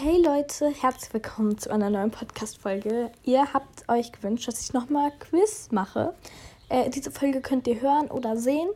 Hey 0.00 0.22
Leute, 0.22 0.68
herzlich 0.68 1.12
willkommen 1.12 1.58
zu 1.58 1.72
einer 1.72 1.90
neuen 1.90 2.12
Podcast-Folge. 2.12 3.10
Ihr 3.24 3.52
habt 3.52 3.88
euch 3.88 4.12
gewünscht, 4.12 4.46
dass 4.46 4.60
ich 4.60 4.72
nochmal 4.72 5.10
Quiz 5.18 5.70
mache. 5.72 6.14
Äh, 6.68 6.88
diese 6.90 7.10
Folge 7.10 7.40
könnt 7.40 7.66
ihr 7.66 7.80
hören 7.80 8.08
oder 8.08 8.36
sehen. 8.36 8.68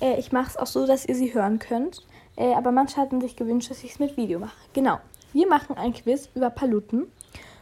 Äh, 0.00 0.18
ich 0.18 0.32
mache 0.32 0.48
es 0.48 0.56
auch 0.56 0.66
so, 0.66 0.86
dass 0.86 1.04
ihr 1.04 1.14
sie 1.14 1.34
hören 1.34 1.58
könnt. 1.58 2.06
Äh, 2.34 2.54
aber 2.54 2.72
manche 2.72 2.96
hatten 2.96 3.20
sich 3.20 3.36
gewünscht, 3.36 3.70
dass 3.70 3.84
ich 3.84 3.90
es 3.92 3.98
mit 3.98 4.16
Video 4.16 4.38
mache. 4.38 4.56
Genau, 4.72 4.98
wir 5.34 5.46
machen 5.46 5.76
ein 5.76 5.92
Quiz 5.92 6.30
über 6.34 6.48
Paluten. 6.48 7.12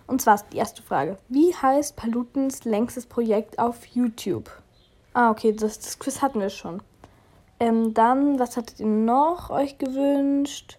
Und 0.06 0.22
zwar 0.22 0.36
ist 0.36 0.46
die 0.52 0.58
erste 0.58 0.84
Frage. 0.84 1.18
Wie 1.28 1.52
heißt 1.52 1.96
Palutens 1.96 2.64
längstes 2.66 3.06
Projekt 3.06 3.58
auf 3.58 3.84
YouTube? 3.86 4.48
Ah, 5.12 5.32
okay, 5.32 5.52
das, 5.52 5.80
das 5.80 5.98
Quiz 5.98 6.22
hatten 6.22 6.38
wir 6.38 6.50
schon. 6.50 6.84
Ähm, 7.58 7.94
dann, 7.94 8.38
was 8.38 8.56
hattet 8.56 8.78
ihr 8.78 8.86
noch 8.86 9.50
euch 9.50 9.76
gewünscht? 9.76 10.78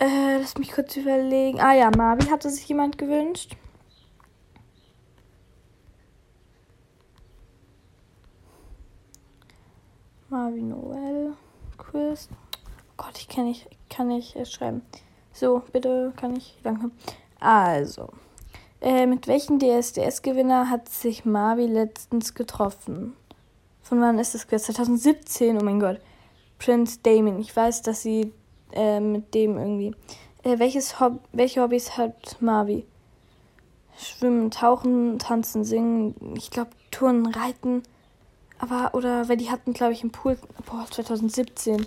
Äh, 0.00 0.38
lass 0.38 0.56
mich 0.56 0.72
kurz 0.72 0.96
überlegen. 0.96 1.60
Ah 1.60 1.74
ja, 1.74 1.90
Marvi 1.94 2.24
hatte 2.28 2.48
sich 2.48 2.66
jemand 2.66 2.96
gewünscht. 2.96 3.54
Marvi 10.30 10.62
Noel 10.62 11.34
Quiz. 11.76 12.30
Oh 12.32 12.94
Gott, 12.96 13.18
ich 13.18 13.28
kann 13.28 13.44
nicht, 13.44 13.68
kann 13.90 14.08
nicht 14.08 14.36
äh, 14.36 14.46
schreiben. 14.46 14.80
So, 15.34 15.62
bitte 15.70 16.14
kann 16.16 16.34
ich. 16.34 16.58
Danke. 16.62 16.90
Also, 17.38 18.08
äh, 18.80 19.04
mit 19.04 19.26
welchem 19.26 19.58
DSDS-Gewinner 19.58 20.70
hat 20.70 20.88
sich 20.88 21.26
Marvi 21.26 21.66
letztens 21.66 22.32
getroffen? 22.32 23.14
Von 23.82 24.00
wann 24.00 24.18
ist 24.18 24.34
das 24.34 24.48
Quiz? 24.48 24.62
2017, 24.62 25.58
oh 25.60 25.64
mein 25.64 25.78
Gott. 25.78 26.00
Prince 26.58 27.00
Damon. 27.02 27.38
Ich 27.38 27.54
weiß, 27.54 27.82
dass 27.82 28.00
sie 28.00 28.32
äh, 28.72 29.00
mit 29.00 29.34
dem 29.34 29.56
irgendwie. 29.56 29.94
Äh, 30.42 30.58
welches 30.58 31.00
Hob 31.00 31.20
welche 31.32 31.62
Hobbys 31.62 31.96
hat 31.96 32.36
Marvi? 32.40 32.86
Schwimmen, 33.96 34.50
tauchen, 34.50 35.18
tanzen, 35.18 35.64
singen. 35.64 36.14
Ich 36.36 36.50
glaube, 36.50 36.70
Touren, 36.90 37.26
reiten. 37.26 37.82
Aber, 38.58 38.94
oder, 38.94 39.28
weil 39.28 39.36
die 39.36 39.50
hatten, 39.50 39.72
glaube 39.72 39.92
ich, 39.92 40.02
im 40.02 40.10
Pool. 40.10 40.38
Boah, 40.66 40.86
2017. 40.90 41.86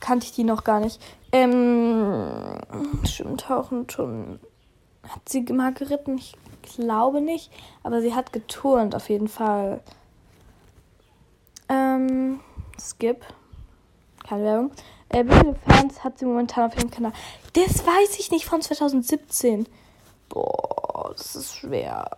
Kannte 0.00 0.26
ich 0.26 0.32
die 0.32 0.44
noch 0.44 0.64
gar 0.64 0.80
nicht. 0.80 1.00
Ähm, 1.32 2.58
Schwimmen, 3.04 3.38
tauchen, 3.38 3.86
Touren. 3.86 4.40
Hat 5.08 5.28
sie 5.28 5.42
mal 5.42 5.72
geritten? 5.72 6.18
Ich 6.18 6.34
glaube 6.62 7.20
nicht. 7.20 7.50
Aber 7.82 8.00
sie 8.00 8.14
hat 8.14 8.32
geturnt, 8.32 8.94
auf 8.94 9.08
jeden 9.08 9.28
Fall. 9.28 9.80
Ähm, 11.68 12.40
Skip. 12.80 13.24
Keine 14.28 14.44
Werbung. 14.44 14.70
Äh, 15.08 15.24
wie 15.24 15.32
viele 15.32 15.54
Fans 15.66 16.02
hat 16.04 16.18
sie 16.18 16.24
momentan 16.24 16.70
auf 16.70 16.76
ihrem 16.76 16.90
Kanal? 16.90 17.12
Das 17.52 17.86
weiß 17.86 18.18
ich 18.18 18.30
nicht 18.30 18.46
von 18.46 18.60
2017. 18.60 19.66
Boah, 20.28 21.12
das 21.16 21.36
ist 21.36 21.56
schwer. 21.56 22.10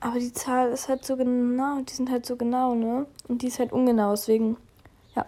Aber 0.00 0.18
die 0.18 0.32
Zahl 0.32 0.70
ist 0.70 0.88
halt 0.88 1.04
so 1.04 1.16
genau, 1.16 1.80
die 1.82 1.92
sind 1.92 2.10
halt 2.10 2.24
so 2.24 2.36
genau, 2.36 2.74
ne? 2.74 3.06
Und 3.28 3.42
die 3.42 3.48
ist 3.48 3.58
halt 3.58 3.72
ungenau, 3.72 4.12
deswegen, 4.12 4.56
ja. 5.14 5.26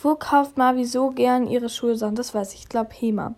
Wo 0.00 0.14
kauft 0.14 0.56
Marvi 0.56 0.86
so 0.86 1.10
gern 1.10 1.46
ihre 1.46 1.68
Schulsachen? 1.68 2.14
Das 2.14 2.34
weiß 2.34 2.54
ich, 2.54 2.60
ich 2.60 2.68
glaube 2.68 2.94
Hema. 2.94 3.34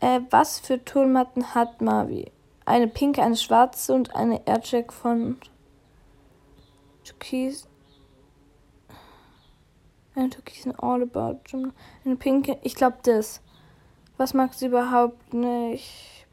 Äh, 0.00 0.20
was 0.30 0.58
für 0.58 0.82
Turnmatten 0.82 1.54
hat 1.54 1.82
Marvi? 1.82 2.32
Eine 2.64 2.88
pinke, 2.88 3.22
eine 3.22 3.36
schwarze 3.36 3.92
und 3.92 4.14
eine 4.14 4.46
Aircheck 4.46 4.92
von 4.92 5.36
Türkis. 7.04 7.66
Eine 10.20 10.28
türkisen 10.28 10.78
All 10.78 11.02
About 11.02 11.40
Gym. 11.44 11.72
Eine 12.04 12.16
pinke. 12.16 12.58
Ich 12.62 12.74
glaube 12.74 12.98
das. 13.04 13.40
Was 14.18 14.34
mag 14.34 14.52
sie 14.52 14.66
überhaupt 14.66 15.32
nicht? 15.32 16.26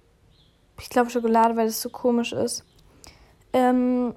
Ich 0.78 0.90
glaube 0.90 1.10
Schokolade, 1.10 1.56
weil 1.56 1.68
das 1.68 1.82
so 1.82 1.90
komisch 1.90 2.34
ist. 2.34 2.66
Ähm, 3.54 4.14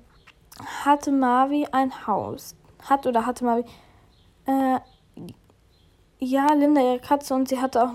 hatte 0.84 1.12
Marvi 1.12 1.68
ein 1.70 2.06
Haus? 2.06 2.56
Hat 2.82 3.06
oder 3.06 3.26
hatte 3.26 3.44
Marvi? 3.44 3.64
Äh, 4.46 4.80
ja, 6.18 6.52
Linda 6.52 6.80
ihre 6.80 6.98
Katze 6.98 7.34
und 7.34 7.48
sie 7.48 7.60
hatte 7.60 7.84
auch. 7.84 7.92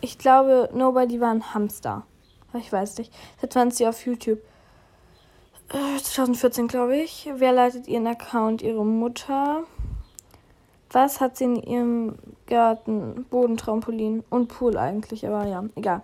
Ich 0.00 0.16
glaube, 0.16 0.70
Nobody 0.72 1.20
war 1.20 1.32
ein 1.32 1.54
Hamster. 1.54 2.06
Ich 2.54 2.72
weiß 2.72 2.98
nicht. 2.98 3.12
Seit 3.40 3.56
wann 3.56 3.72
sie 3.72 3.88
auf 3.88 4.06
YouTube? 4.06 4.38
Äh, 5.70 5.98
2014, 6.00 6.68
glaube 6.68 6.96
ich. 6.96 7.28
Wer 7.34 7.52
leitet 7.52 7.88
ihren 7.88 8.06
Account? 8.06 8.62
Ihre 8.62 8.86
Mutter. 8.86 9.64
Was 10.90 11.20
hat 11.20 11.36
sie 11.36 11.44
in 11.44 11.56
ihrem 11.56 12.14
Garten? 12.46 13.26
Bodentrampolin 13.30 14.24
und 14.30 14.48
Pool 14.48 14.76
eigentlich, 14.78 15.26
aber 15.26 15.46
ja, 15.46 15.64
egal. 15.76 16.02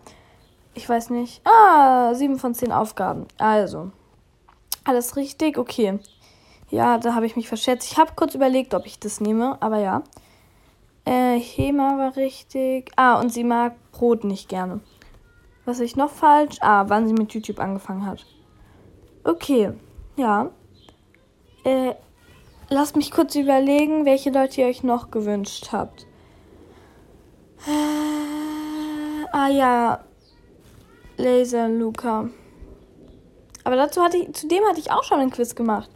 Ich 0.75 0.89
weiß 0.89 1.11
nicht. 1.11 1.41
Ah, 1.47 2.15
sieben 2.15 2.39
von 2.39 2.55
zehn 2.55 2.73
Aufgaben. 2.73 3.27
Also, 3.39 3.93
alles 4.85 5.17
richtig? 5.17 5.57
Okay. 5.57 5.99
Ja, 6.71 6.99
da 6.99 7.15
habe 7.15 7.27
ich 7.27 7.37
mich 7.37 7.49
verschätzt. 7.49 7.91
Ich 7.91 7.99
habe 7.99 8.13
kurz 8.17 8.35
überlegt, 8.35 8.75
ob 8.75 8.85
ich 8.85 8.99
das 8.99 9.21
nehme, 9.21 9.57
aber 9.63 9.79
ja. 9.79 10.03
Äh, 11.05 11.39
Hema 11.39 11.99
war 11.99 12.17
richtig. 12.17 12.91
Ah, 12.97 13.21
und 13.21 13.31
sie 13.33 13.45
mag 13.45 13.75
Brot 13.93 14.25
nicht 14.25 14.49
gerne. 14.49 14.81
Was 15.65 15.81
ist 15.81 15.97
noch 15.97 16.11
falsch? 16.11 16.57
Ah, 16.61 16.85
wann 16.89 17.07
sie 17.07 17.15
mit 17.15 17.33
YouTube 17.33 17.61
angefangen 17.61 18.05
hat. 18.05 18.27
Okay, 19.23 19.73
ja. 20.17 20.51
Äh, 21.65 21.95
Lasst 22.71 22.97
mich 22.97 23.11
kurz 23.11 23.35
überlegen, 23.35 24.05
welche 24.05 24.31
Leute 24.31 24.63
ihr 24.63 24.67
euch 24.67 24.83
noch 24.83 25.11
gewünscht 25.11 25.69
habt. 25.73 26.07
Ah 29.33 29.49
ja, 29.49 30.05
Laser 31.17 31.69
Luca. 31.69 32.29
Aber 33.65 33.77
dazu 33.77 34.03
hatte 34.03 34.19
ich, 34.19 34.33
zu 34.35 34.47
dem 34.49 34.65
hatte 34.65 34.81
ich 34.81 34.91
auch 34.91 35.05
schon 35.05 35.21
einen 35.21 35.31
Quiz 35.31 35.55
gemacht. 35.55 35.91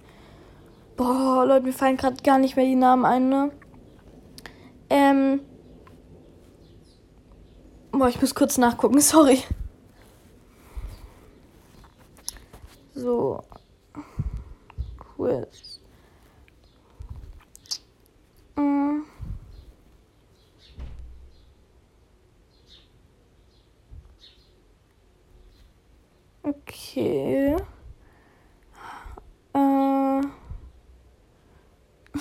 Boah, 0.97 1.45
Leute, 1.47 1.67
mir 1.67 1.73
fallen 1.73 1.97
gerade 1.97 2.23
gar 2.23 2.39
nicht 2.39 2.57
mehr 2.57 2.65
die 2.65 2.75
Namen 2.75 3.05
ein, 3.05 3.29
ne? 3.29 3.53
Ähm. 4.91 5.41
Boah, 7.93 8.09
ich 8.09 8.21
muss 8.21 8.35
kurz 8.35 8.59
nachgucken, 8.59 9.01
sorry. 9.01 9.43
So. 12.95 13.43
Quiz. 15.17 15.68
Okay. 26.49 27.57
Äh, 29.53 30.21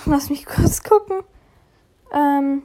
lass 0.06 0.30
mich 0.30 0.46
kurz 0.46 0.84
gucken. 0.84 1.22
Ähm, 2.12 2.64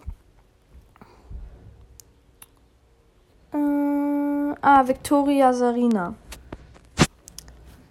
äh, 3.53 4.55
ah, 4.61 4.87
Victoria 4.87 5.53
Sarina. 5.53 6.15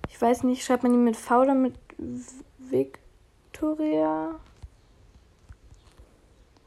Ich 0.10 0.22
weiß 0.22 0.44
nicht, 0.44 0.64
schreibt 0.64 0.84
man 0.84 0.92
die 0.92 0.98
mit 0.98 1.16
V 1.16 1.42
oder 1.42 1.56
mit 1.56 1.76
Victoria 2.58 4.40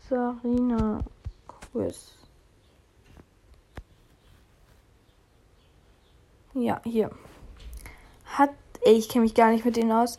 Sarina 0.09 1.01
Quiz. 1.49 2.13
Ja, 6.53 6.81
hier. 6.85 7.11
Hat. 8.27 8.51
Ey, 8.83 8.95
ich 8.95 9.09
kenne 9.09 9.25
mich 9.25 9.35
gar 9.35 9.51
nicht 9.51 9.65
mit 9.65 9.77
denen 9.77 9.93
aus. 9.93 10.19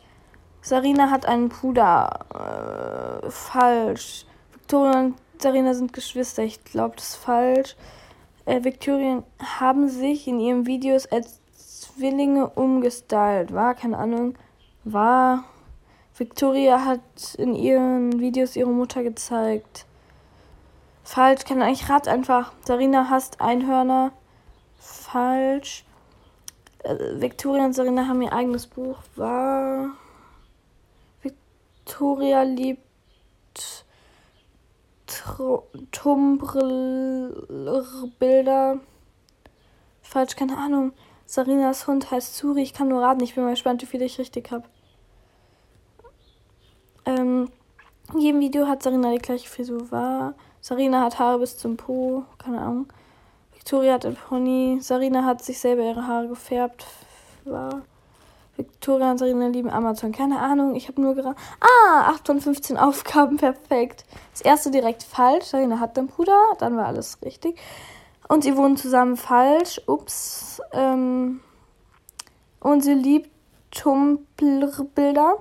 Sarina 0.60 1.10
hat 1.10 1.26
einen 1.26 1.48
Bruder. 1.48 3.22
Äh, 3.22 3.30
falsch. 3.30 4.26
Victoria 4.52 4.98
und 4.98 5.14
Sarina 5.38 5.72
sind 5.72 5.92
Geschwister. 5.92 6.42
Ich 6.42 6.64
glaube, 6.64 6.96
das 6.96 7.10
ist 7.10 7.16
falsch. 7.16 7.76
Äh, 8.44 8.64
Victorien 8.64 9.22
haben 9.40 9.88
sich 9.88 10.26
in 10.26 10.40
ihren 10.40 10.66
Videos 10.66 11.06
als 11.06 11.40
Zwillinge 11.52 12.48
umgestylt. 12.50 13.52
War, 13.52 13.74
keine 13.74 13.98
Ahnung. 13.98 14.36
War. 14.82 15.44
Victoria 16.18 16.84
hat 16.84 17.34
in 17.36 17.54
ihren 17.54 18.20
Videos 18.20 18.56
ihre 18.56 18.70
Mutter 18.70 19.02
gezeigt. 19.02 19.86
Falsch, 21.04 21.44
kann 21.44 21.60
ich 21.68 21.90
rat 21.90 22.08
einfach. 22.08 22.52
Sarina 22.64 23.10
hasst 23.10 23.40
Einhörner. 23.40 24.12
Falsch. 24.78 25.84
Äh, 26.84 27.20
Victoria 27.20 27.66
und 27.66 27.74
Serena 27.74 28.08
haben 28.08 28.22
ihr 28.22 28.32
eigenes 28.32 28.66
Buch. 28.66 28.96
War. 29.14 29.90
Victoria 31.22 32.42
liebt. 32.42 32.80
Tumblr-Bilder. 35.92 38.80
Falsch, 40.02 40.34
keine 40.34 40.56
Ahnung. 40.56 40.92
Sarinas 41.26 41.86
Hund 41.86 42.10
heißt 42.10 42.36
Suri. 42.36 42.62
Ich 42.62 42.72
kann 42.72 42.88
nur 42.88 43.02
raten. 43.02 43.22
Ich 43.22 43.34
bin 43.34 43.44
mal 43.44 43.50
gespannt, 43.50 43.82
wie 43.82 43.86
viel 43.86 44.00
ich 44.02 44.18
richtig 44.18 44.50
habe. 44.50 44.64
Ähm, 47.06 47.48
in 48.12 48.20
jedem 48.20 48.40
Video 48.40 48.66
hat 48.66 48.82
Sarina 48.82 49.12
die 49.12 49.18
gleiche 49.18 49.48
Frisur. 49.48 49.90
War. 49.90 50.34
Sarina 50.60 51.02
hat 51.02 51.18
Haare 51.18 51.38
bis 51.38 51.56
zum 51.56 51.76
Po, 51.76 52.24
keine 52.38 52.60
Ahnung. 52.60 52.86
Victoria 53.54 53.94
hat 53.94 54.06
ein 54.06 54.16
Pony. 54.16 54.78
Sarina 54.80 55.24
hat 55.24 55.42
sich 55.42 55.58
selber 55.58 55.82
ihre 55.82 56.06
Haare 56.06 56.28
gefärbt. 56.28 56.86
War. 57.44 57.82
Victoria 58.56 59.10
und 59.10 59.18
Sarina 59.18 59.48
lieben 59.48 59.70
Amazon. 59.70 60.12
Keine 60.12 60.40
Ahnung, 60.40 60.74
ich 60.74 60.88
habe 60.88 61.00
nur 61.00 61.14
gerade. 61.14 61.36
Ah, 61.60 62.10
8 62.10 62.26
von 62.26 62.40
15 62.40 62.76
Aufgaben, 62.76 63.36
perfekt. 63.38 64.04
Das 64.32 64.40
erste 64.40 64.70
direkt 64.70 65.02
falsch. 65.02 65.46
Sarina 65.46 65.78
hat 65.78 65.98
einen 65.98 66.08
Bruder, 66.08 66.40
dann 66.58 66.76
war 66.76 66.86
alles 66.86 67.18
richtig. 67.24 67.58
Und 68.28 68.42
sie 68.42 68.56
wohnen 68.56 68.76
zusammen 68.76 69.16
falsch. 69.16 69.80
Ups. 69.86 70.60
Ähm, 70.72 71.40
und 72.60 72.82
sie 72.82 72.94
liebt 72.94 73.30
Tumblr-Bilder. 73.70 75.36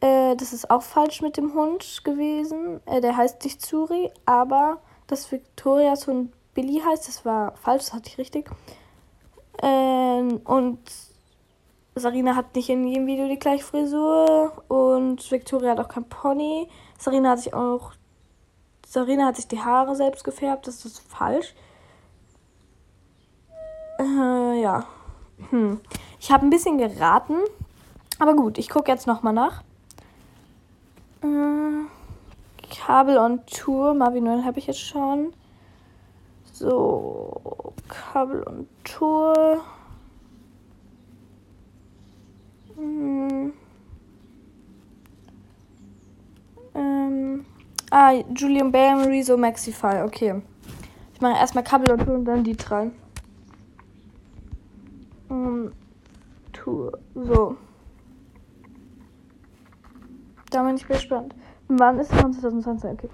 Äh, 0.00 0.36
das 0.36 0.52
ist 0.52 0.70
auch 0.70 0.82
falsch 0.82 1.20
mit 1.20 1.36
dem 1.36 1.54
Hund 1.54 2.02
gewesen. 2.04 2.80
Äh, 2.86 3.00
der 3.00 3.16
heißt 3.16 3.44
nicht 3.44 3.60
Zuri, 3.60 4.10
aber 4.26 4.78
dass 5.06 5.30
Victorias 5.30 6.06
Hund 6.06 6.32
Billy 6.54 6.80
heißt, 6.84 7.06
das 7.06 7.24
war 7.24 7.56
falsch, 7.56 7.84
das 7.84 7.92
hatte 7.92 8.08
ich 8.08 8.18
richtig. 8.18 8.50
Ähm, 9.62 10.40
und 10.44 10.78
Sarina 11.94 12.34
hat 12.34 12.54
nicht 12.54 12.70
in 12.70 12.86
jedem 12.86 13.06
Video 13.06 13.28
die 13.28 13.38
gleiche 13.38 13.64
Frisur 13.64 14.64
und 14.68 15.30
Victoria 15.30 15.72
hat 15.72 15.80
auch 15.80 15.88
kein 15.88 16.08
Pony. 16.08 16.68
Sarina 16.98 17.30
hat 17.30 17.40
sich 17.40 17.52
auch 17.52 17.92
Sarina 18.86 19.26
hat 19.26 19.36
sich 19.36 19.46
die 19.46 19.60
Haare 19.60 19.94
selbst 19.94 20.24
gefärbt, 20.24 20.66
das 20.66 20.84
ist 20.84 21.00
falsch. 21.00 21.54
Äh, 24.00 24.60
ja. 24.60 24.84
Hm. 25.50 25.80
Ich 26.18 26.32
habe 26.32 26.44
ein 26.44 26.50
bisschen 26.50 26.78
geraten, 26.78 27.36
aber 28.18 28.34
gut, 28.34 28.58
ich 28.58 28.68
gucke 28.68 28.90
jetzt 28.90 29.06
nochmal 29.06 29.32
nach. 29.32 29.62
Äh, 31.22 31.84
Kabel 32.70 33.18
on 33.18 33.44
Tour, 33.46 33.94
Marvin 33.94 34.24
9 34.24 34.44
habe 34.44 34.58
ich 34.58 34.66
jetzt 34.66 34.80
schon. 34.80 35.32
So, 36.52 37.74
Kabel 37.88 38.42
on 38.46 38.66
Tour. 38.84 39.60
Hm. 42.76 43.52
Ähm. 46.74 47.44
Ah, 47.90 48.12
Julian 48.34 48.70
Bam, 48.70 49.02
Rezo, 49.02 49.36
Maxify, 49.36 50.02
okay. 50.04 50.40
Ich 51.14 51.20
mache 51.20 51.38
erstmal 51.38 51.64
Kabel 51.64 51.90
und 51.92 52.04
Tour 52.04 52.14
und 52.14 52.24
dann 52.24 52.44
die 52.44 52.56
drei. 52.56 52.90
Um, 55.28 55.72
Tour. 56.52 56.98
So. 57.14 57.56
Da 60.50 60.64
bin 60.64 60.74
ich 60.74 60.86
gespannt. 60.86 61.34
Wann 61.68 62.00
ist 62.00 62.12
es 62.12 62.18
2020? 62.18 62.90
Okay. 62.90 63.08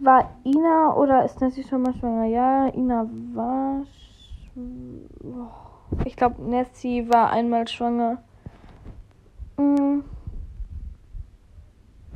War 0.00 0.30
Ina 0.44 0.94
oder 0.94 1.24
ist 1.24 1.40
Nessie 1.40 1.64
schon 1.64 1.82
mal 1.82 1.94
schwanger? 1.94 2.24
Ja, 2.26 2.66
Ina 2.68 3.06
war. 3.34 3.82
Ich 6.04 6.16
glaube, 6.16 6.42
Nessie 6.42 7.08
war 7.08 7.30
einmal 7.30 7.66
schwanger. 7.66 8.18
Mm. 9.56 10.00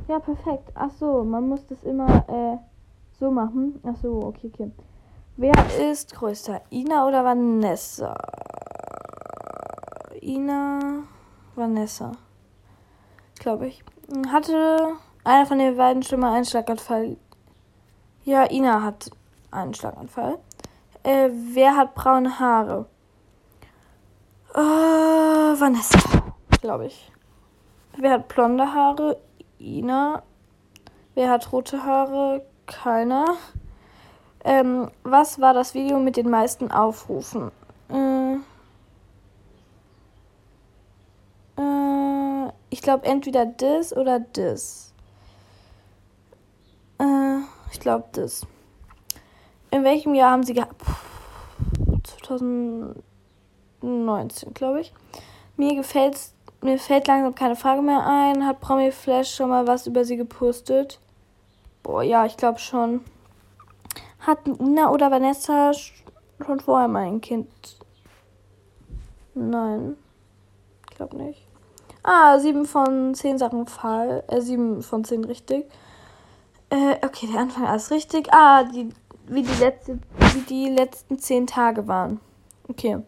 Ja, 0.07 0.19
perfekt. 0.19 0.71
Ach 0.75 0.91
so, 0.91 1.23
man 1.23 1.49
muss 1.49 1.65
das 1.65 1.83
immer 1.83 2.07
äh, 2.27 2.57
so 3.19 3.31
machen. 3.31 3.79
Ach 3.83 3.95
so, 3.95 4.21
okay, 4.23 4.51
okay. 4.53 4.71
Wer 5.37 5.53
ist 5.91 6.13
größter? 6.13 6.61
Ina 6.69 7.07
oder 7.07 7.23
Vanessa? 7.23 8.15
Ina, 10.21 11.03
Vanessa. 11.55 12.11
Glaube 13.39 13.67
ich. 13.67 13.83
Hatte 14.31 14.93
einer 15.23 15.45
von 15.45 15.59
den 15.59 15.77
beiden 15.77 16.03
schon 16.03 16.19
mal 16.19 16.33
einen 16.33 16.45
Schlaganfall? 16.45 17.17
Ja, 18.23 18.49
Ina 18.49 18.81
hat 18.81 19.11
einen 19.51 19.73
Schlaganfall. 19.73 20.39
Äh, 21.03 21.29
wer 21.31 21.75
hat 21.75 21.93
braune 21.95 22.39
Haare? 22.39 22.87
Äh, 24.55 24.59
Vanessa, 24.59 25.99
glaube 26.61 26.87
ich. 26.87 27.11
Wer 27.97 28.11
hat 28.11 28.27
blonde 28.27 28.73
Haare? 28.73 29.17
Ina. 29.59 30.23
Wer 31.13 31.29
hat 31.29 31.51
rote 31.51 31.83
Haare? 31.83 32.45
Keiner. 32.65 33.35
Ähm, 34.43 34.91
was 35.03 35.39
war 35.39 35.53
das 35.53 35.73
Video 35.73 35.99
mit 35.99 36.17
den 36.17 36.29
meisten 36.29 36.71
Aufrufen? 36.71 37.51
Äh, 37.89 38.35
äh, 41.61 42.51
ich 42.69 42.74
glaube 42.85 43.05
entweder 43.05 43.45
das 43.45 43.93
oder 43.95 44.21
das. 44.21 44.93
Äh, 46.99 47.41
ich 47.71 47.79
glaube 47.81 48.05
das. 48.13 48.47
In 49.71 49.83
welchem 49.83 50.13
Jahr 50.13 50.31
haben 50.31 50.43
sie 50.43 50.53
gehabt? 50.53 50.81
2019, 52.03 54.53
glaube 54.53 54.79
ich. 54.81 54.93
Mir 55.57 55.75
gefällt's 55.75 56.33
mir 56.61 56.77
fällt 56.79 57.07
langsam 57.07 57.35
keine 57.35 57.55
Frage 57.55 57.81
mehr 57.81 58.05
ein. 58.07 58.45
Hat 58.45 58.61
Promi 58.61 58.91
Flash 58.91 59.35
schon 59.35 59.49
mal 59.49 59.67
was 59.67 59.85
über 59.85 60.05
sie 60.05 60.17
gepostet? 60.17 60.99
Boah, 61.83 62.01
ja, 62.01 62.25
ich 62.25 62.37
glaube 62.37 62.57
schon. 62.59 63.01
Hat 64.19 64.47
Nina 64.47 64.89
oder 64.89 65.11
Vanessa 65.11 65.73
schon 65.73 66.59
vorher 66.59 66.87
mal 66.87 67.03
ein 67.03 67.21
Kind? 67.21 67.47
Nein. 69.35 69.95
Ich 70.89 70.95
glaube 70.95 71.17
nicht. 71.17 71.44
Ah, 72.07 72.37
sieben 72.37 72.65
von 72.65 73.15
zehn 73.15 73.39
Sachen 73.39 73.65
Fall. 73.65 74.23
Äh, 74.27 74.39
sieben 74.39 74.83
von 74.83 75.03
zehn 75.03 75.23
richtig. 75.23 75.65
Äh, 76.69 76.97
okay, 77.03 77.27
der 77.31 77.41
Anfang 77.41 77.65
alles 77.65 77.89
richtig. 77.89 78.31
Ah, 78.31 78.63
die, 78.63 78.89
wie 79.25 79.41
die 79.41 79.59
letzte, 79.59 79.97
wie 80.33 80.41
die 80.41 80.69
letzten 80.69 81.17
zehn 81.17 81.47
Tage 81.47 81.87
waren. 81.87 82.19
Okay. 82.69 82.99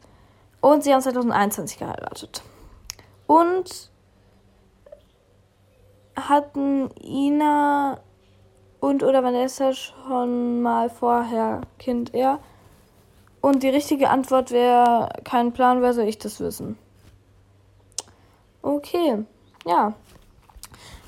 Und 0.61 0.83
sie 0.83 0.91
haben 0.91 1.01
2021 1.01 1.77
geheiratet. 1.77 2.41
Und 3.27 3.91
hatten 6.15 6.89
Ina 6.99 7.99
und 8.79 9.03
oder 9.03 9.23
Vanessa 9.23 9.73
schon 9.73 10.63
mal 10.63 10.89
vorher 10.89 11.61
Kind 11.77 12.15
er? 12.15 12.39
Und 13.41 13.61
die 13.61 13.69
richtige 13.69 14.09
Antwort 14.09 14.49
wäre 14.49 15.09
kein 15.23 15.53
Plan, 15.53 15.83
wer 15.83 15.93
soll 15.93 16.05
ich 16.05 16.17
das 16.17 16.39
wissen? 16.39 16.79
Okay, 18.61 19.23
ja. 19.65 19.93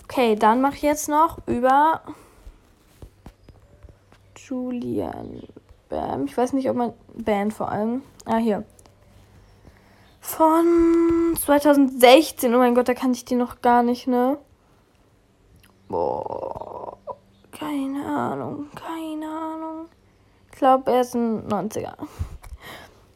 Okay, 0.04 0.36
dann 0.36 0.62
mache 0.62 0.76
ich 0.76 0.82
jetzt 0.82 1.10
noch 1.10 1.40
über 1.48 2.02
Julian 4.36 5.44
Bam. 5.90 6.26
Ich 6.26 6.38
weiß 6.38 6.54
nicht, 6.54 6.70
ob 6.70 6.76
man 6.76 6.94
Band 7.14 7.54
vor 7.54 7.70
allem. 7.70 8.02
Ah, 8.26 8.38
hier 8.38 8.64
von 10.30 11.36
2016. 11.36 12.54
Oh 12.54 12.60
mein 12.60 12.76
Gott, 12.76 12.88
da 12.88 12.94
kann 12.94 13.12
ich 13.12 13.26
die 13.26 13.36
noch 13.36 13.62
gar 13.62 13.84
nicht, 13.84 14.08
ne? 14.08 14.38
Boah, 15.88 16.98
keine 17.52 18.06
Ahnung, 18.06 18.68
keine 18.76 19.26
Ahnung. 19.26 19.86
Ich 20.52 20.58
glaube, 20.58 20.92
er 20.92 21.02
ist 21.02 21.16
ein 21.16 21.48
90er. 21.48 21.96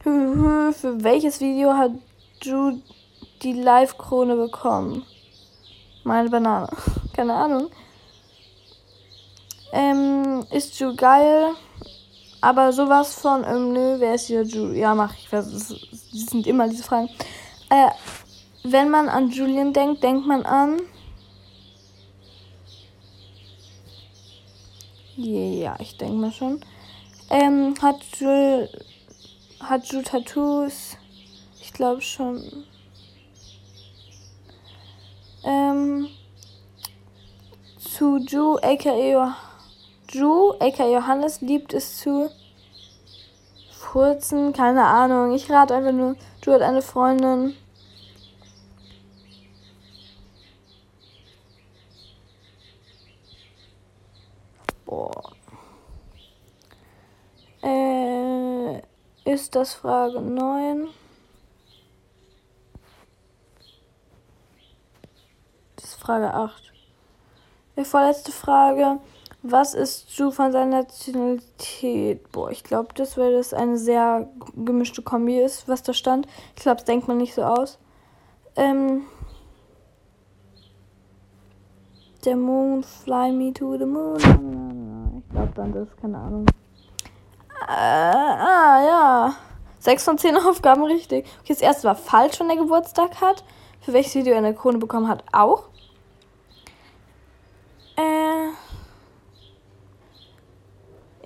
Für 0.00 1.02
welches 1.02 1.40
Video 1.40 1.72
hat 1.72 1.92
Ju 2.42 2.80
die 3.44 3.52
Live-Krone 3.52 4.36
bekommen? 4.36 5.04
Meine 6.02 6.30
Banane. 6.30 6.68
Keine 7.12 7.34
Ahnung. 7.34 7.70
Ähm, 9.72 10.44
ist 10.50 10.78
Ju 10.80 10.94
geil? 10.96 11.50
Aber 12.40 12.72
sowas 12.72 13.14
von, 13.14 13.44
ähm, 13.44 13.72
nö, 13.72 13.96
wer 13.98 14.14
ist 14.14 14.26
hier 14.26 14.42
Julian? 14.42 14.76
Ja, 14.76 14.94
mach 14.94 15.14
ich. 15.16 15.28
Das 15.30 15.74
sind 16.12 16.46
immer 16.46 16.68
diese 16.68 16.84
Fragen. 16.84 17.08
Äh, 17.70 17.90
wenn 18.62 18.90
man 18.90 19.08
an 19.08 19.30
Julian 19.30 19.72
denkt, 19.72 20.02
denkt 20.02 20.26
man 20.26 20.44
an. 20.44 20.80
Ja, 25.16 25.76
ich 25.78 25.96
denke 25.96 26.14
mal 26.14 26.32
schon. 26.32 26.60
Ähm, 27.30 27.74
hat 27.80 28.00
Jul. 28.18 28.68
Hat 29.60 29.86
Ju 29.92 30.02
Tattoos? 30.02 30.96
Ich 31.60 31.72
glaube 31.72 32.00
schon. 32.00 32.64
Ähm. 35.44 36.08
Zu 37.78 38.18
Ju, 38.18 38.56
aka 38.56 38.92
Ju, 40.10 40.50
aka 40.58 40.86
Johannes, 40.86 41.40
liebt 41.40 41.72
es 41.72 41.98
zu 41.98 42.30
furzen. 43.94 44.52
Keine 44.52 44.84
Ahnung. 44.84 45.32
Ich 45.32 45.48
rate 45.50 45.76
einfach 45.76 45.92
nur, 45.92 46.16
Ju 46.44 46.52
hat 46.52 46.62
eine 46.62 46.82
Freundin. 46.82 47.54
Boah. 54.84 55.32
Äh, 57.62 58.82
ist 59.24 59.54
das 59.54 59.74
Frage 59.74 60.20
9? 60.20 60.88
Das 65.76 65.84
ist 65.84 65.92
Frage 66.04 66.34
8. 66.34 66.72
Die 67.78 67.84
vorletzte 67.84 68.30
Frage. 68.30 68.98
Was 69.42 69.72
ist 69.72 70.18
du 70.20 70.30
von 70.30 70.52
seiner 70.52 70.82
Nationalität? 70.82 72.30
Boah, 72.30 72.50
ich 72.50 72.62
glaube, 72.62 72.88
das, 72.94 73.16
weil 73.16 73.32
das 73.32 73.54
eine 73.54 73.78
sehr 73.78 74.28
gemischte 74.54 75.00
Kombi 75.00 75.40
ist, 75.40 75.66
was 75.66 75.82
da 75.82 75.94
stand. 75.94 76.26
Ich 76.56 76.62
glaube, 76.62 76.76
das 76.76 76.84
denkt 76.84 77.08
man 77.08 77.16
nicht 77.16 77.34
so 77.34 77.42
aus. 77.42 77.78
Ähm. 78.56 79.06
Der 82.26 82.36
Moon, 82.36 82.82
fly 82.82 83.32
me 83.32 83.54
to 83.54 83.78
the 83.78 83.86
moon. 83.86 85.22
Ich 85.26 85.34
glaube 85.34 85.52
dann 85.54 85.72
das, 85.72 85.88
keine 86.02 86.18
Ahnung. 86.18 86.46
Äh, 87.66 87.72
ah, 87.72 88.84
ja. 88.84 89.34
Sechs 89.78 90.04
von 90.04 90.18
zehn 90.18 90.36
Aufgaben 90.48 90.84
richtig. 90.84 91.26
Okay, 91.40 91.54
das 91.54 91.62
erste 91.62 91.88
war 91.88 91.96
falsch, 91.96 92.40
wenn 92.40 92.50
er 92.50 92.56
Geburtstag 92.56 93.22
hat. 93.22 93.42
Für 93.80 93.94
welches 93.94 94.14
Video 94.14 94.32
er 94.32 94.38
eine 94.38 94.54
Krone 94.54 94.76
bekommen 94.76 95.08
hat, 95.08 95.24
auch. 95.32 95.68
Äh. 97.96 98.50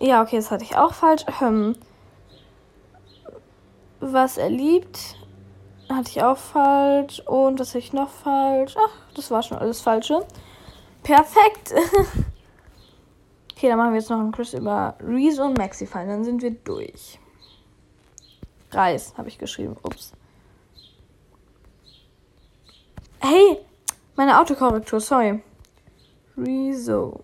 Ja, 0.01 0.23
okay, 0.23 0.37
das 0.37 0.51
hatte 0.51 0.65
ich 0.65 0.77
auch 0.77 0.95
falsch. 0.95 1.25
Hm. 1.39 1.77
Was 4.01 4.39
er 4.39 4.51
liebt, 4.51 5.17
hatte 5.89 6.11
ich 6.11 6.23
auch 6.23 6.39
falsch. 6.39 7.21
Und 7.21 7.59
was 7.59 7.71
hatte 7.71 7.79
ich 7.79 7.93
noch 7.93 8.11
falsch? 8.11 8.77
Ach, 8.79 8.93
das 9.15 9.31
war 9.31 9.43
schon 9.43 9.59
alles 9.59 9.81
Falsche. 9.81 10.25
Perfekt. 11.03 11.75
okay, 13.57 13.69
dann 13.69 13.79
machen 13.79 13.93
wir 13.93 14.01
jetzt 14.01 14.11
noch 14.11 14.21
einen 14.21 14.33
Quiz 14.33 14.53
über 14.53 14.95
Reese 15.01 15.45
und 15.45 15.59
Maxify. 15.59 16.07
Dann 16.07 16.25
sind 16.25 16.43
wir 16.43 16.51
durch. 16.51 17.19
Reis 18.71 19.15
habe 19.17 19.29
ich 19.29 19.39
geschrieben. 19.39 19.77
Ups. 19.83 20.13
Hey, 23.21 23.59
meine 24.15 24.41
Autokorrektur, 24.41 25.01
sorry. 25.01 25.43
Rezo. 26.39 27.21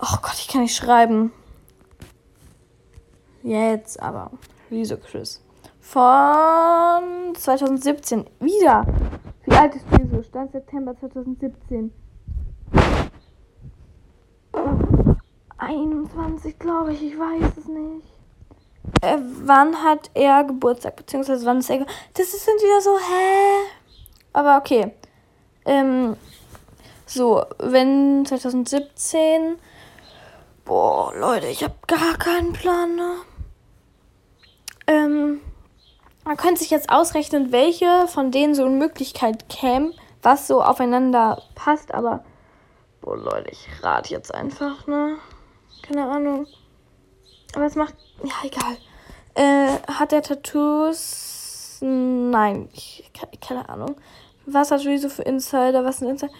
Oh 0.00 0.16
Gott, 0.22 0.34
ich 0.38 0.48
kann 0.48 0.62
nicht 0.62 0.76
schreiben. 0.76 1.32
Jetzt 3.42 4.00
aber. 4.00 4.30
Rezo 4.70 4.96
Chris. 4.96 5.42
Von 5.80 7.34
2017. 7.34 8.24
Wieder. 8.40 8.86
Wie 9.44 9.52
alt 9.52 9.74
ist 9.74 9.86
Rezo? 9.92 10.22
Stand 10.22 10.52
September 10.52 10.96
2017. 10.98 11.92
21, 15.58 16.58
glaube 16.58 16.92
ich. 16.92 17.02
Ich 17.02 17.18
weiß 17.18 17.56
es 17.58 17.66
nicht. 17.66 18.06
Äh, 19.00 19.18
wann 19.44 19.82
hat 19.82 20.10
er 20.14 20.44
Geburtstag? 20.44 20.96
Beziehungsweise 20.96 21.46
wann 21.46 21.58
ist 21.58 21.70
er. 21.70 21.86
Das 22.14 22.30
sind 22.32 22.60
wieder 22.60 22.80
so, 22.80 22.96
hä? 22.98 23.68
Aber 24.32 24.58
okay. 24.58 24.92
Ähm, 25.64 26.16
so, 27.12 27.44
wenn 27.58 28.24
2017. 28.24 29.58
Boah, 30.64 31.12
Leute, 31.14 31.48
ich 31.48 31.62
habe 31.62 31.74
gar 31.86 32.16
keinen 32.16 32.52
Plan, 32.52 32.94
ne? 32.96 33.16
Ähm, 34.86 35.40
man 36.24 36.36
könnte 36.36 36.60
sich 36.60 36.70
jetzt 36.70 36.90
ausrechnen, 36.90 37.52
welche 37.52 38.06
von 38.08 38.30
denen 38.30 38.54
so 38.54 38.64
in 38.64 38.78
Möglichkeit 38.78 39.48
käme, 39.48 39.92
was 40.22 40.46
so 40.46 40.62
aufeinander 40.62 41.42
passt, 41.54 41.92
aber. 41.92 42.24
Boah, 43.00 43.16
Leute, 43.16 43.50
ich 43.50 43.68
rate 43.82 44.10
jetzt 44.10 44.32
einfach, 44.32 44.86
ne? 44.86 45.18
Keine 45.82 46.08
Ahnung. 46.08 46.46
Aber 47.54 47.66
es 47.66 47.74
macht. 47.74 47.94
Ja, 48.22 48.34
egal. 48.44 48.76
Äh, 49.34 49.78
hat 49.92 50.12
er 50.12 50.22
Tattoos? 50.22 51.78
Nein, 51.80 52.68
ich, 52.72 53.10
keine 53.40 53.68
Ahnung. 53.68 53.96
Was 54.46 54.70
hat 54.70 54.84
Rezo 54.84 55.08
für 55.08 55.22
Insider? 55.22 55.84
Was 55.84 55.98
sind 55.98 56.08
Insider? 56.08 56.32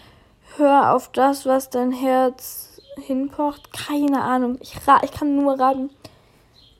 Hör 0.57 0.93
auf 0.93 1.09
das, 1.11 1.45
was 1.45 1.69
dein 1.69 1.91
Herz 1.91 2.79
hinpocht. 3.01 3.73
Keine 3.73 4.21
Ahnung. 4.21 4.57
Ich, 4.61 4.75
ich 5.03 5.11
kann 5.11 5.35
nur 5.35 5.59
raten. 5.59 5.89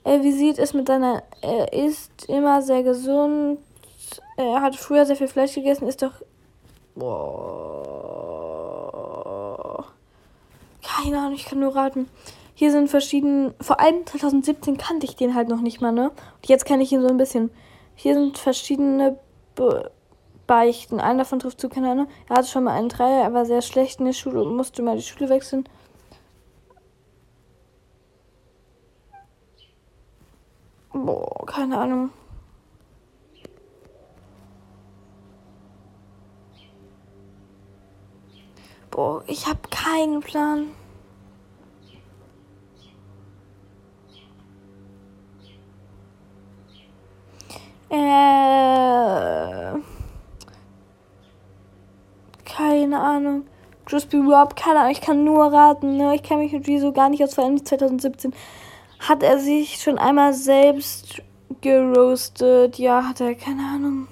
Wie 0.03 0.31
sieht 0.31 0.59
es 0.59 0.73
mit 0.73 0.89
deiner. 0.89 1.23
Er 1.41 1.73
ist 1.73 2.25
immer 2.27 2.61
sehr 2.61 2.83
gesund. 2.83 3.57
Er 4.37 4.61
hat 4.61 4.75
früher 4.75 5.07
sehr 5.07 5.15
viel 5.15 5.27
Fleisch 5.27 5.55
gegessen. 5.55 5.87
Ist 5.87 6.03
doch. 6.03 6.11
Boah. 6.95 7.93
Keine 10.83 11.17
Ahnung, 11.17 11.33
ich 11.33 11.45
kann 11.45 11.59
nur 11.59 11.75
raten. 11.75 12.09
Hier 12.53 12.71
sind 12.71 12.89
verschiedene. 12.89 13.55
Vor 13.59 13.79
allem 13.79 14.05
2017 14.05 14.77
kannte 14.77 15.05
ich 15.07 15.15
den 15.15 15.33
halt 15.33 15.47
noch 15.49 15.61
nicht 15.61 15.81
mal, 15.81 15.91
ne? 15.91 16.09
Und 16.09 16.47
jetzt 16.47 16.65
kenne 16.65 16.83
ich 16.83 16.91
ihn 16.91 17.01
so 17.01 17.07
ein 17.07 17.17
bisschen. 17.17 17.49
Hier 17.95 18.13
sind 18.13 18.37
verschiedene. 18.37 19.17
Be 19.55 19.89
beichten. 20.47 20.99
Einer 20.99 21.19
davon 21.19 21.39
trifft 21.39 21.59
zu, 21.59 21.69
keine 21.69 21.91
Ahnung. 21.91 22.07
Er 22.29 22.37
hatte 22.37 22.47
schon 22.47 22.65
mal 22.65 22.77
einen 22.77 22.89
Dreier, 22.89 23.23
er 23.23 23.33
war 23.33 23.45
sehr 23.45 23.61
schlecht 23.61 23.99
in 23.99 24.05
der 24.05 24.13
Schule 24.13 24.41
und 24.43 24.55
musste 24.55 24.81
mal 24.81 24.95
die 24.97 25.03
Schule 25.03 25.29
wechseln. 25.29 25.67
Boah, 30.93 31.45
keine 31.45 31.77
Ahnung. 31.77 32.11
Boah, 38.91 39.23
ich 39.27 39.47
habe 39.47 39.59
keinen 39.71 40.19
Plan. 40.21 40.67
Äh. 47.89 48.63
Keine 52.45 52.99
Ahnung. 53.15 53.43
Crispy 53.85 54.17
Rob, 54.17 54.55
keine 54.55 54.79
Ahnung, 54.79 54.91
ich 54.91 55.01
kann 55.01 55.23
nur 55.23 55.51
raten. 55.51 55.97
Ne? 55.97 56.15
Ich 56.15 56.23
kann 56.23 56.39
mich 56.39 56.53
mit 56.53 56.67
Rezo 56.67 56.91
gar 56.91 57.09
nicht 57.09 57.23
aus, 57.23 57.37
allem 57.37 57.63
2017. 57.63 58.33
Hat 58.99 59.23
er 59.23 59.39
sich 59.39 59.81
schon 59.81 59.97
einmal 59.97 60.33
selbst 60.33 61.21
geroastet? 61.61 62.77
Ja, 62.77 63.03
hat 63.07 63.19
er, 63.19 63.35
keine 63.35 63.63
Ahnung. 63.63 64.07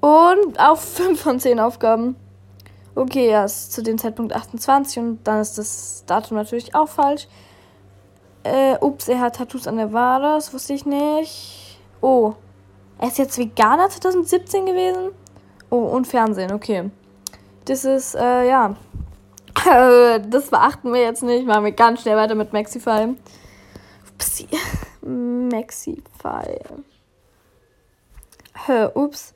Und 0.00 0.58
auf 0.60 0.80
5 0.80 1.20
von 1.20 1.40
10 1.40 1.60
Aufgaben. 1.60 2.16
Okay, 2.96 3.28
er 3.28 3.44
ist 3.44 3.72
zu 3.72 3.82
dem 3.82 3.98
Zeitpunkt 3.98 4.34
28 4.34 4.98
und 4.98 5.24
dann 5.24 5.40
ist 5.40 5.58
das 5.58 6.04
Datum 6.06 6.36
natürlich 6.36 6.74
auch 6.74 6.88
falsch. 6.88 7.26
Äh, 8.44 8.76
ups, 8.80 9.08
er 9.08 9.20
hat 9.20 9.36
Tattoos 9.36 9.66
an 9.66 9.78
der 9.78 9.92
Wade, 9.92 10.26
das 10.34 10.52
wusste 10.52 10.74
ich 10.74 10.84
nicht. 10.84 11.80
Oh, 12.00 12.34
er 12.98 13.08
ist 13.08 13.18
jetzt 13.18 13.38
Veganer 13.38 13.88
2017 13.88 14.66
gewesen? 14.66 15.10
Oh, 15.70 15.78
und 15.78 16.06
Fernsehen, 16.06 16.52
okay. 16.52 16.90
Das 17.64 17.84
ist, 17.84 18.14
äh, 18.14 18.48
ja. 18.48 18.76
das 20.28 20.50
beachten 20.50 20.92
wir 20.92 21.00
jetzt 21.00 21.22
nicht. 21.22 21.46
Machen 21.46 21.64
wir 21.64 21.72
ganz 21.72 22.02
schnell 22.02 22.16
weiter 22.16 22.34
mit 22.34 22.52
Maxify. 22.52 23.14
Upsi. 24.12 24.48
Maxify. 25.06 26.60
Äh, 28.68 28.88
ups. 28.94 29.34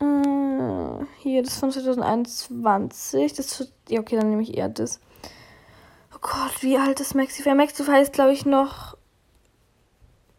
Äh, 0.00 1.04
hier, 1.18 1.42
das 1.42 1.54
ist 1.54 1.60
von 1.60 1.70
2021. 1.70 3.34
Das 3.34 3.72
ja, 3.88 4.00
okay, 4.00 4.16
dann 4.16 4.30
nehme 4.30 4.42
ich 4.42 4.56
eher 4.56 4.68
das. 4.68 5.00
Oh 6.14 6.18
Gott, 6.20 6.62
wie 6.62 6.78
alt 6.78 7.00
ist 7.00 7.14
Maxify? 7.14 7.54
Maxify 7.54 8.00
ist, 8.00 8.12
glaube 8.12 8.32
ich, 8.32 8.46
noch. 8.46 8.96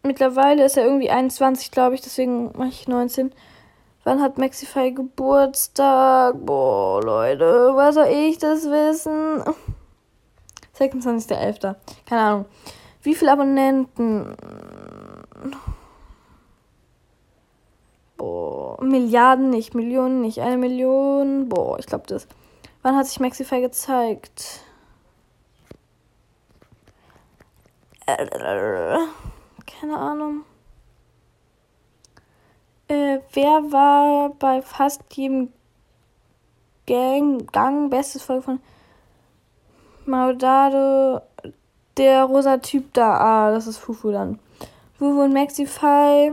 Mittlerweile 0.02 0.64
ist 0.64 0.76
er 0.76 0.84
irgendwie 0.84 1.10
21, 1.10 1.70
glaube 1.70 1.94
ich, 1.94 2.00
deswegen 2.00 2.46
mache 2.56 2.70
ich 2.70 2.88
19. 2.88 3.32
Wann 4.04 4.20
hat 4.20 4.36
Maxify 4.36 4.90
Geburtstag? 4.90 6.34
Boah, 6.44 7.00
Leute, 7.02 7.70
was 7.74 7.94
soll 7.94 8.08
ich 8.08 8.38
das 8.38 8.64
wissen? 8.64 9.44
26.11. 10.76 11.76
Keine 12.06 12.20
Ahnung. 12.20 12.46
Wie 13.02 13.14
viele 13.14 13.32
Abonnenten? 13.32 14.36
Boah, 18.16 18.82
Milliarden 18.82 19.50
nicht, 19.50 19.74
Millionen 19.74 20.20
nicht, 20.20 20.40
eine 20.40 20.56
Million. 20.56 21.48
Boah, 21.48 21.78
ich 21.78 21.86
glaube 21.86 22.04
das. 22.08 22.26
Wann 22.82 22.96
hat 22.96 23.06
sich 23.06 23.20
Maxify 23.20 23.60
gezeigt? 23.60 24.62
Keine 29.80 29.96
Ahnung. 29.96 30.44
Wer 33.34 33.72
war 33.72 34.30
bei 34.38 34.60
fast 34.60 35.02
jedem 35.12 35.52
Gang, 36.86 37.50
Gang 37.50 37.88
bestes 37.88 38.22
Volk 38.22 38.44
von 38.44 38.60
Maudado? 40.04 41.22
Der 41.96 42.24
rosa 42.24 42.58
Typ 42.58 42.92
da. 42.92 43.16
Ah, 43.16 43.50
das 43.50 43.66
ist 43.66 43.78
Fufu 43.78 44.10
dann. 44.10 44.38
Wuvu 44.98 45.22
und 45.22 45.32
Maxify. 45.32 46.32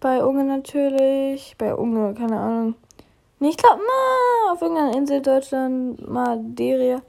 Bei 0.00 0.24
Unge 0.24 0.44
natürlich. 0.44 1.56
Bei 1.58 1.74
Unge, 1.74 2.14
keine 2.14 2.38
Ahnung. 2.38 2.74
Ich 3.40 3.56
glaube 3.56 3.78
mal 3.78 4.52
auf 4.52 4.62
irgendeiner 4.62 4.96
Insel 4.96 5.20
Deutschland, 5.20 6.08
Madeira. 6.08 7.02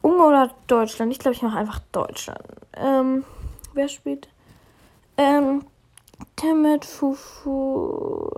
Unge 0.00 0.24
oder 0.24 0.50
Deutschland? 0.66 1.12
Ich 1.12 1.20
glaube, 1.20 1.36
ich 1.36 1.42
mache 1.42 1.58
einfach 1.58 1.78
Deutschland. 1.92 2.42
Ähm, 2.76 3.24
wer 3.72 3.88
spielt? 3.88 4.28
Ähm, 5.16 5.64
Dammit, 6.42 6.84
Fufu. 6.84 8.28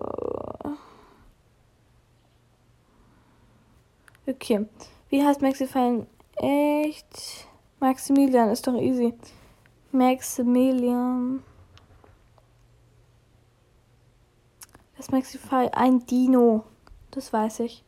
Okay. 4.26 4.66
Wie 5.08 5.24
heißt 5.24 5.40
Maxify 5.40 6.04
echt? 6.36 7.46
Maximilian 7.80 8.50
ist 8.50 8.66
doch 8.66 8.74
easy. 8.74 9.14
Maximilian. 9.92 11.42
Das 14.98 15.10
Maxify 15.10 15.70
ein 15.72 16.04
Dino. 16.04 16.64
Das 17.10 17.32
weiß 17.32 17.60
ich. 17.60 17.84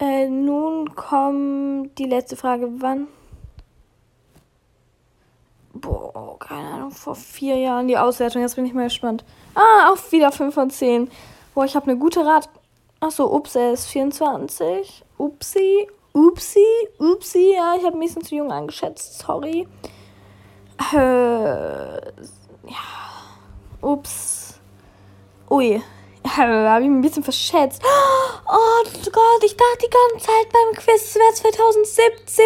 Äh, 0.00 0.28
nun 0.28 0.96
kommt 0.96 1.96
die 1.98 2.06
letzte 2.06 2.34
Frage. 2.34 2.68
Wann? 2.80 3.06
Boah, 5.80 6.38
keine 6.38 6.68
Ahnung, 6.68 6.90
vor 6.90 7.14
vier 7.14 7.56
Jahren 7.56 7.88
die 7.88 7.98
Auswertung. 7.98 8.42
Jetzt 8.42 8.56
bin 8.56 8.66
ich 8.66 8.74
mal 8.74 8.84
gespannt. 8.84 9.24
Ah, 9.54 9.92
auch 9.92 10.12
wieder 10.12 10.32
5 10.32 10.54
von 10.54 10.70
10. 10.70 11.10
Boah, 11.54 11.64
ich 11.64 11.76
habe 11.76 11.90
eine 11.90 11.98
gute 11.98 12.24
Rat. 12.24 12.48
Achso, 13.00 13.24
ups, 13.34 13.54
er 13.54 13.72
ist 13.72 13.86
24. 13.86 15.04
Upsi, 15.18 15.88
upsi, 16.12 16.66
upsi. 16.98 17.54
Ja, 17.54 17.74
ich 17.78 17.84
habe 17.84 17.96
ein 17.96 18.00
bisschen 18.00 18.24
zu 18.24 18.34
jung 18.34 18.52
angeschätzt. 18.52 19.18
Sorry. 19.18 19.66
Äh, 20.92 20.96
ja. 20.96 22.86
Ups. 23.80 24.60
Ui. 25.50 25.82
habe 26.36 26.82
ich 26.82 26.88
mich 26.88 26.98
ein 26.98 27.00
bisschen 27.02 27.24
verschätzt. 27.24 27.82
Oh 28.48 28.84
Gott, 28.84 29.42
ich 29.44 29.56
dachte 29.56 29.78
die 29.82 29.90
ganze 29.90 30.26
Zeit 30.26 30.52
beim 30.52 30.72
Quiz, 30.76 31.02
es 31.02 31.16
wäre 31.16 31.34
2017. 31.34 32.44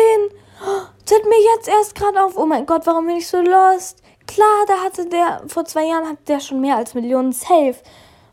Das 0.60 1.18
mir 1.24 1.56
jetzt 1.56 1.68
erst 1.68 1.94
gerade 1.94 2.24
auf. 2.24 2.36
Oh 2.36 2.46
mein 2.46 2.66
Gott, 2.66 2.86
warum 2.86 3.06
bin 3.06 3.16
ich 3.16 3.26
so 3.26 3.40
lost? 3.40 4.02
Klar, 4.26 4.64
da 4.68 4.74
hatte 4.84 5.06
der, 5.06 5.42
vor 5.48 5.64
zwei 5.64 5.86
Jahren 5.86 6.08
hat 6.08 6.28
der 6.28 6.40
schon 6.40 6.60
mehr 6.60 6.76
als 6.76 6.94
Millionen 6.94 7.32
Safe. 7.32 7.74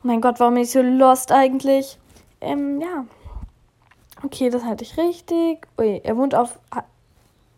Oh 0.04 0.08
mein 0.08 0.22
Gott, 0.22 0.40
warum 0.40 0.54
bin 0.54 0.64
ich 0.64 0.72
so 0.72 0.82
lost 0.82 1.32
eigentlich? 1.32 1.98
Ähm, 2.40 2.80
ja. 2.80 3.06
Okay, 4.24 4.50
das 4.50 4.64
hatte 4.64 4.84
ich 4.84 4.98
richtig. 4.98 5.68
Ui, 5.80 6.02
er 6.04 6.18
wohnt 6.18 6.36
auf 6.36 6.60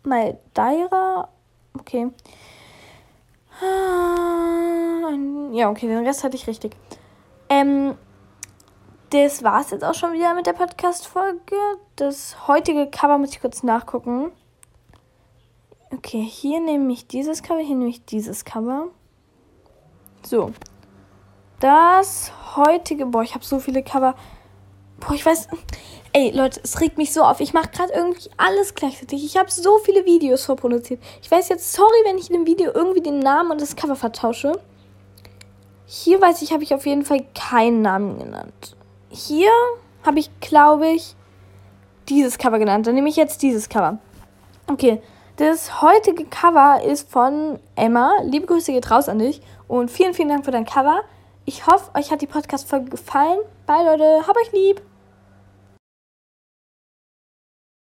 Madeira. 0.04 1.28
Okay. 1.78 2.10
Ah, 3.60 5.10
ja, 5.52 5.68
okay, 5.68 5.86
den 5.86 6.06
Rest 6.06 6.24
hatte 6.24 6.36
ich 6.36 6.46
richtig. 6.46 6.74
Ähm, 7.48 7.96
das 9.10 9.42
war 9.42 9.60
es 9.60 9.70
jetzt 9.70 9.84
auch 9.84 9.94
schon 9.94 10.12
wieder 10.12 10.34
mit 10.34 10.46
der 10.46 10.52
Podcast-Folge. 10.52 11.56
Das 11.96 12.48
heutige 12.48 12.86
Cover 12.88 13.18
muss 13.18 13.32
ich 13.32 13.40
kurz 13.40 13.62
nachgucken. 13.62 14.30
Okay, 15.92 16.22
hier 16.22 16.60
nehme 16.60 16.92
ich 16.92 17.08
dieses 17.08 17.42
Cover, 17.42 17.60
hier 17.60 17.74
nehme 17.74 17.90
ich 17.90 18.04
dieses 18.04 18.44
Cover. 18.44 18.88
So. 20.22 20.52
Das 21.58 22.32
heutige, 22.56 23.06
boah, 23.06 23.22
ich 23.22 23.34
habe 23.34 23.44
so 23.44 23.58
viele 23.58 23.82
Cover. 23.82 24.14
Boah, 25.00 25.14
ich 25.14 25.26
weiß. 25.26 25.48
Ey, 26.12 26.30
Leute, 26.30 26.60
es 26.62 26.80
regt 26.80 26.96
mich 26.96 27.12
so 27.12 27.22
auf. 27.22 27.40
Ich 27.40 27.52
mache 27.52 27.70
gerade 27.70 27.92
irgendwie 27.92 28.30
alles 28.36 28.74
gleichzeitig. 28.74 29.24
Ich 29.24 29.36
habe 29.36 29.50
so 29.50 29.78
viele 29.78 30.04
Videos 30.06 30.44
vorproduziert. 30.44 31.02
Ich 31.22 31.30
weiß 31.30 31.48
jetzt, 31.48 31.72
sorry, 31.72 32.04
wenn 32.04 32.18
ich 32.18 32.30
in 32.30 32.34
dem 32.34 32.46
Video 32.46 32.72
irgendwie 32.72 33.00
den 33.00 33.18
Namen 33.18 33.50
und 33.50 33.60
das 33.60 33.76
Cover 33.76 33.96
vertausche. 33.96 34.60
Hier 35.86 36.20
weiß 36.20 36.42
ich, 36.42 36.52
habe 36.52 36.62
ich 36.62 36.74
auf 36.74 36.86
jeden 36.86 37.04
Fall 37.04 37.24
keinen 37.34 37.82
Namen 37.82 38.18
genannt. 38.18 38.76
Hier 39.08 39.50
habe 40.04 40.18
ich, 40.18 40.30
glaube 40.40 40.88
ich, 40.88 41.14
dieses 42.08 42.38
Cover 42.38 42.58
genannt. 42.58 42.86
Dann 42.86 42.94
nehme 42.94 43.08
ich 43.08 43.16
jetzt 43.16 43.42
dieses 43.42 43.68
Cover. 43.68 43.98
Okay, 44.66 45.02
das 45.40 45.80
heutige 45.80 46.26
Cover 46.26 46.82
ist 46.84 47.10
von 47.10 47.58
Emma. 47.74 48.12
Liebe 48.24 48.44
Grüße 48.44 48.72
geht 48.72 48.90
raus 48.90 49.08
an 49.08 49.20
dich 49.20 49.40
und 49.68 49.90
vielen, 49.90 50.12
vielen 50.12 50.28
Dank 50.28 50.44
für 50.44 50.50
dein 50.50 50.66
Cover. 50.66 51.00
Ich 51.46 51.66
hoffe, 51.66 51.90
euch 51.98 52.10
hat 52.10 52.20
die 52.20 52.26
Podcast-Folge 52.26 52.90
gefallen. 52.90 53.38
Bye, 53.66 53.84
Leute. 53.86 54.26
Hab 54.26 54.36
euch 54.36 54.52
lieb. 54.52 54.82